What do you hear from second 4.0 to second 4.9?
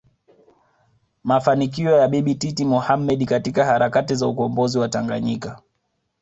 za ukombozi wa